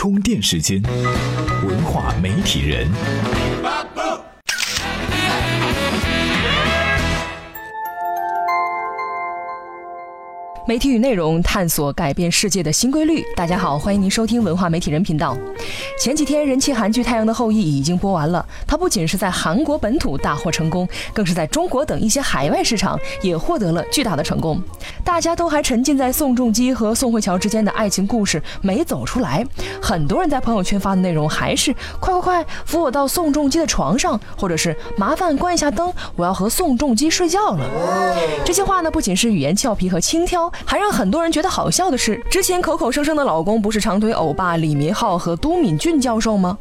[0.00, 0.80] 充电时间，
[1.66, 2.86] 文化媒体人。
[10.68, 13.24] 媒体与内容探索改变世界的新规律。
[13.34, 15.34] 大家好，欢迎您收听文化媒体人频道。
[15.98, 18.44] 前几天，人气韩剧《太阳的后裔》已经播完了。
[18.66, 24.62] 它不仅是在韩国本土大获成功，更是在中国等一些海外市场也获得了巨大的成功。
[25.02, 29.42] 大家都还沉浸在宋仲基和宋慧乔之间的爱情故事没走出来。
[29.80, 37.66] 很多人在朋友圈发的内容还是“快快快，扶我到宋仲基的床上”，或者是“麻烦关一下灯，我要和宋仲基睡觉了”。
[38.44, 40.52] 这些话呢，不仅是语言俏皮和轻佻。
[40.64, 46.58] 还让很多人觉得好笑的是，之前口口声声的老公不是长腿欧巴李明浩和都敏俊教授吗？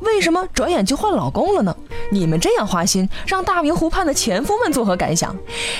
[0.00, 1.74] 为什么转眼就换老公了呢？
[2.10, 5.34] 你们这样花心，让大明湖畔的前夫们作何感想？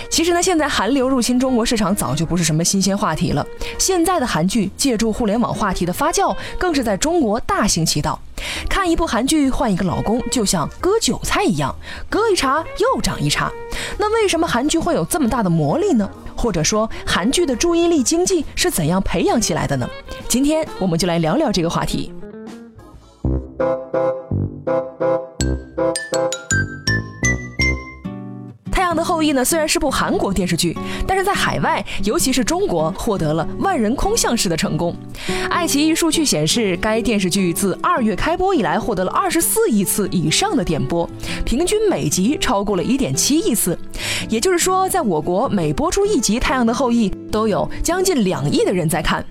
[0.08, 3.44] 其实呢，现在韩流入侵中国市场早就不是什么新鲜话题了。
[3.78, 8.18] 现在的韩剧借助互联网话题的发酵，更是在中国大行其道。
[8.68, 11.74] 看一部韩剧换一个老公，就像割韭菜一样，
[12.08, 13.50] 割一茬又长一茬。
[13.98, 16.08] 那为什么韩剧会有这么大的魔力呢？
[16.36, 19.88] 或者说，韩剧的注意力经济是怎样培养起来的呢？
[20.28, 22.12] 今天我们就来聊聊这个话题。
[28.70, 30.76] 太阳的后裔呢，虽然是部韩国电视剧，
[31.06, 34.94] 但是在海外，尤其是中国，获得了万人空巷式的成功。
[35.48, 41.08] 爱奇艺数据显示，该电视剧自二月开播以来，获得了二十四亿次以上的点播，
[41.44, 43.78] 平均每集超过了一点七亿次。
[44.28, 49.22] 也就是说，在我国每播出一集《太阳的后裔》，都有将近两亿的人在看。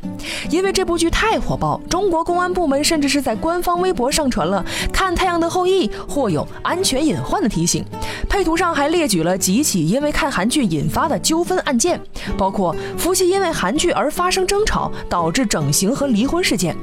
[0.52, 7.84] 因为这部剧太火爆，中国公安部门甚至是在官方微博上传了“看《太阳的后裔》或有安全隐患”的提醒，
[8.30, 12.00] 配图上还列举了几起因为看韩剧引发的纠纷案件，
[12.38, 16.76] 包括夫妻因为韩剧而发生争吵，导致整形和离婚事件。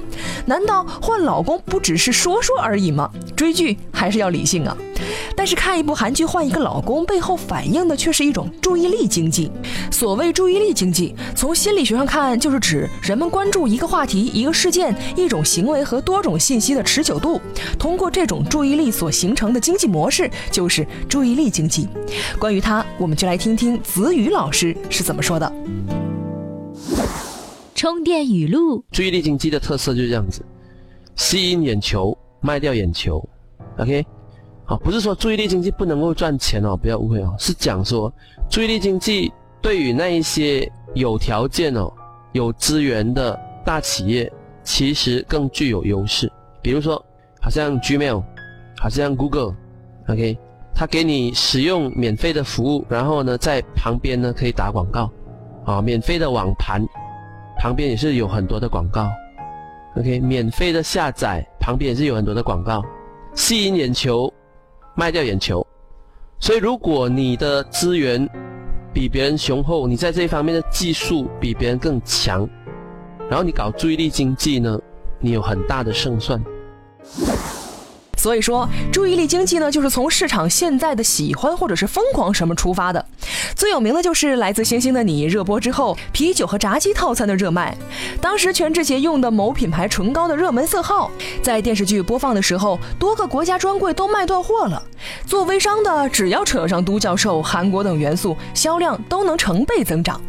[0.46, 3.08] 难道换老公不只是说说而已吗？
[3.36, 4.76] 追剧还是要理性啊！
[5.42, 9.50] 但是看一部韩剧换一个老公，背后反映的却是一种注意力经济。
[9.90, 17.40] 所谓注意力经济，从心理学上看，就是指人们关注一个话题、一个事件、一种行为和多种信息的持久度。
[17.76, 21.88] 通过这种注意力所形成的经济模式，就是注意力经济。
[22.38, 25.52] 关于它，我们就来听听子宇老师是怎么说的。
[27.74, 30.40] 充电语录：注意力经济的特色就是这样子，
[31.16, 33.20] 吸引眼球，卖掉眼球。
[33.78, 34.06] OK。
[34.82, 38.12] 不是说注意力经济不能够赚钱哦，不要误会哦，是讲说
[38.48, 41.92] 注意力经济对于那一些有条件哦、
[42.32, 44.30] 有资源的大企业，
[44.62, 46.30] 其实更具有优势。
[46.60, 47.02] 比如说，
[47.40, 48.22] 好像 Gmail，
[48.78, 50.38] 好像 Google，OK，
[50.74, 55.10] 它给你使用免费的服务，然后呢，在旁边呢可以打广告，
[55.64, 56.84] 啊，免费的网盘
[57.58, 59.08] 旁边也是有很多的广告
[59.96, 62.82] ，OK，免费的下载旁边也是有很多的广告，
[63.34, 64.32] 吸引眼球。
[64.94, 65.66] 卖掉眼球，
[66.38, 68.28] 所以如果你的资源
[68.92, 72.48] 比别人雄厚，你在这一方面的技术比别人更强，
[73.28, 74.78] 然后你搞注意力经济呢，
[75.18, 76.42] 你有很大的胜算。
[78.22, 83.04] 所以说，注意力经济呢，就是从市场现在的喜欢或者是疯狂什么出发的。
[83.56, 87.76] 最有名的就是《来自星星的你》热播之后，啤酒和炸鸡套餐的热卖。
[88.20, 91.10] 当时全智贤用的某品牌唇膏的热门色号，
[91.42, 94.80] 在电视剧播放的时候，多个国家专柜都卖断货了。
[95.26, 100.20] 做微商的，只要扯上都教授、韩国等元素，销量都能成倍增长。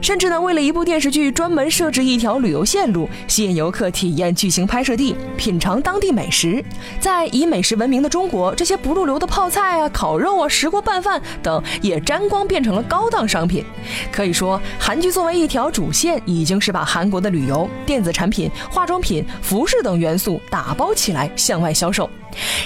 [0.00, 6.64] 甚至呢，为了一部电视剧，专门设置一条旅游线路，吸引游客体验剧情拍摄地，品尝当地美食。
[7.00, 13.64] 在以美食闻名的中国，这些不入流的泡菜啊、烤肉啊、石锅拌饭等，也沾光变成了高档商品。
[14.12, 22.08] 可以说，韩剧作为一条主线，已经是把韩国的旅游、电子产品、化妆品、服饰等元素打包起来向外销售。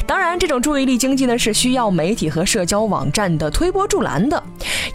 [0.04, 4.42] 当然，这种注意力经济呢，是需要媒体和社交网站的推波助澜的。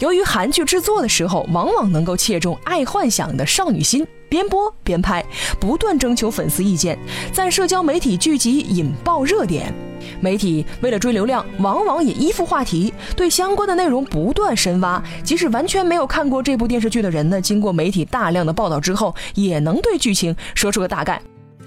[0.05, 5.25] 由于韩剧制作的时候，往往能够切中爱幻想的少女心，边播边拍，
[5.59, 6.95] 不断征求粉丝意见，
[7.33, 9.73] 在社交媒体聚集引爆热点。
[10.21, 15.03] 媒体为了追流量，往往也依附话题，对相关的内容不断深挖。
[15.23, 21.19] 即使完全没有看过这部电视剧的人呢，经过媒体大量的报道之后，也能对剧情说出个大概。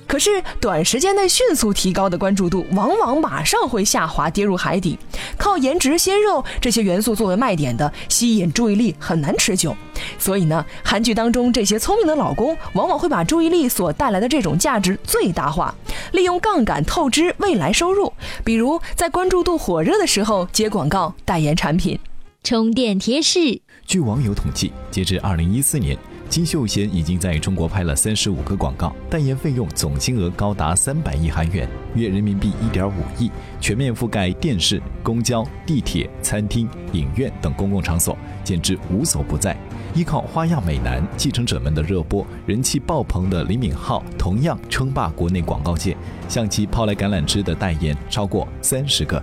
[0.08, 4.98] 可是短时间内迅速提高的关注度，往往马上会下滑，跌入海底。
[5.36, 9.76] 靠颜值、鲜肉这些元素作为卖点的，吸引注意力很难持久。
[10.18, 15.74] 所以呢，韩剧当中这些聪明的老公，往往会把注意力所带来的这种价值最大化，
[16.12, 18.10] 利用杠杆透支未来收入。
[18.42, 21.98] 比如在关注度火热的时候接广告、代言产品。
[22.42, 25.94] 充电贴士：据网友统计，截至二零一四年。
[26.28, 33.30] 金秀贤已经在中国拍了三十五个广告，代言费用总金额高达三百亿韩元，约人民币一点五亿，
[33.60, 39.56] 全面覆盖电视、公交、地铁、餐厅、影院等公共场所，简直无所不在。
[39.94, 45.96] 依靠花样美男、继承者们的热播，人气爆棚的李敏镐同样称霸国内广告界，
[46.28, 49.20] 向其抛来橄榄枝的代言超过三十个。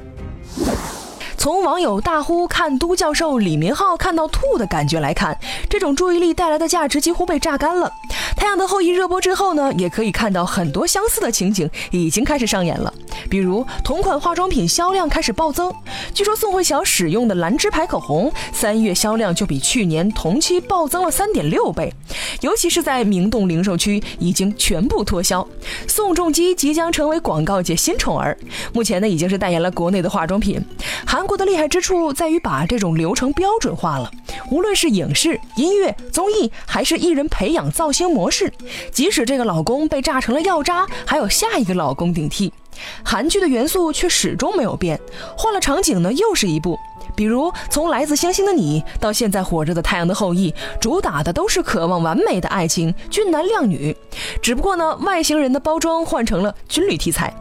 [1.45, 5.37] 从网友大呼看都教授李明浩看到吐的感觉来看，
[5.69, 7.87] 这种注意力带来的价值几乎被榨干了。
[8.35, 12.91] 《太阳的后裔》热播之后呢，也可以看到很多相似的情景已经开始上演了。
[13.29, 15.71] 比如同款化妆品销量开始暴增，
[16.15, 21.93] 据说宋慧乔使用的兰芝牌口红三月销量就比去年同期暴增了三点六倍，
[22.41, 25.47] 尤其是在明洞零售区已经全部脱销。
[25.87, 28.35] 宋仲基即将成为广告界新宠儿，
[28.73, 30.59] 目前呢已经是代言了国内的化妆品。
[31.05, 31.34] 韩国。
[31.35, 34.11] 的厉害之处在于把这种流程标准化了，
[34.51, 38.51] 无论是影视、音乐、综艺，还是艺人培养造星模式，
[38.91, 42.51] 即使这个老公被炸成了药渣，还有下一个老公顶替。
[43.03, 44.99] 韩剧的元素却始终没有变，
[45.37, 46.77] 换了场景呢，又是一部。
[47.15, 50.51] 比如从《来自星星的你》到现在火热的《太阳的后裔》，
[50.81, 53.95] 主打的都是渴望完美的爱情，俊男靓女，
[54.41, 57.33] 只不过呢，外星人的包装换成了军旅题材。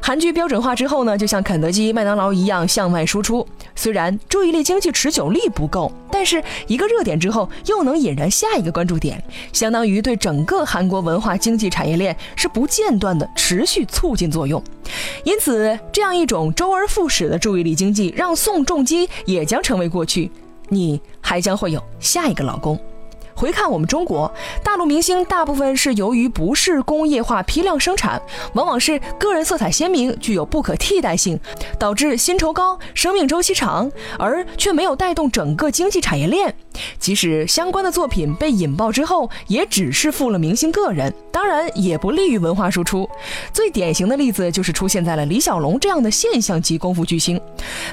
[0.00, 3.46] 韩剧标准化之后呢，就像肯德基、麦当劳一样向外输出。
[3.74, 9.22] 虽然注意力经济持久力不够，但是一个热点之后又能引燃下一个关注点，
[9.52, 14.62] 相当于对整个韩国文化经济产业链是不间断的持续促进作用。
[15.24, 20.30] 因此，这样一种周而复始的注意力经济，让宋仲基也将成为过去。
[20.68, 22.78] 你还将会有下一个老公。
[23.34, 24.32] 回看我们中国
[24.62, 28.20] 大陆明星，大部分是由于不是工业化批量生产，
[28.54, 31.38] 往往是个人色彩鲜明，具有不可替代性，
[31.78, 36.54] 导致薪酬高、生命周期长，而却没有带动整个经济产业链。
[36.98, 43.08] 即使相关的作品被引爆之后，也只是富了明星个人，当然也不利于文化输出。
[43.52, 47.40] 最典型的例子就是出现在了李小龙这样的现象级功夫巨星，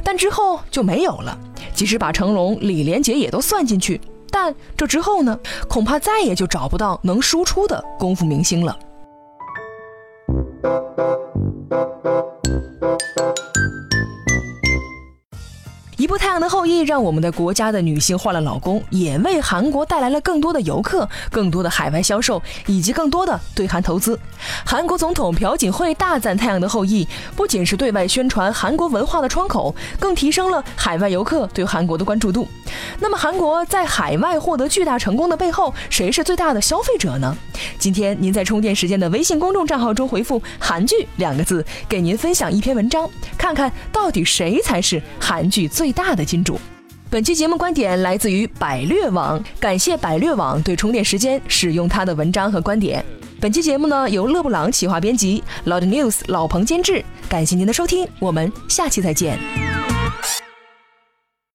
[0.04, 1.38] 但之后就没有了。
[1.74, 4.02] 即使把成龙、李连杰也都算进去。
[4.32, 5.38] 但这之后呢？
[5.68, 8.78] 恐怕再也就找不到能输出的功夫明星了。
[16.34, 24.18] 《太阳的后裔》让我们的国家的女性换了老公，也为韩国带来了更多的游客、更多的海外销售以及更多的对韩投资。
[24.66, 27.04] 韩国总统朴槿惠大赞《太阳的后裔》，
[27.36, 32.48] 不仅是对外宣传韩国文化的窗口，更提升了海外游客对韩国的关注度。
[33.00, 37.36] 那么，韩国在海外获得巨大成功的背后，谁是最大的消费者呢？
[37.78, 43.08] 今天您在充电时间的微信公众账号中回复“韩剧”两个字，给您分享一篇文章，
[43.38, 45.92] 看看到底谁才是韩剧最。
[45.92, 46.60] 大的的金主，
[47.10, 53.04] 本期节目观点来自于百略网，感谢百略网对充电时间使用他的文章和观点。
[53.40, 57.04] 本期节目呢由勒布朗企划编辑，Loud News 老彭监制。
[57.28, 59.81] 感谢您的收听，我们下期再见。